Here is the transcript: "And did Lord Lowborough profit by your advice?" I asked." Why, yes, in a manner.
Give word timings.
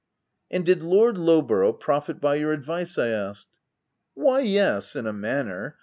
"And 0.49 0.65
did 0.65 0.81
Lord 0.81 1.15
Lowborough 1.15 1.73
profit 1.79 2.19
by 2.19 2.33
your 2.33 2.53
advice?" 2.53 2.97
I 2.97 3.09
asked." 3.09 3.49
Why, 4.15 4.39
yes, 4.39 4.95
in 4.95 5.05
a 5.05 5.13
manner. 5.13 5.77